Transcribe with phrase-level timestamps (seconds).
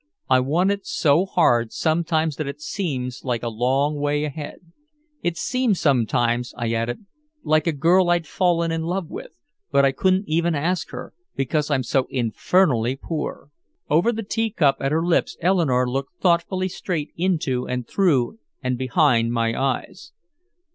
[0.27, 4.71] "I want it so hard sometimes that it seems like a long way ahead.
[5.21, 7.05] It seems sometimes," I added,
[7.43, 9.37] "like a girl I'd fallen in love with
[9.71, 13.51] but I couldn't even ask her because I'm so infernally poor."
[13.91, 18.79] Over the tea cup at her lips Eleanore looked thoughtfully straight into and through and
[18.79, 20.13] behind my eyes.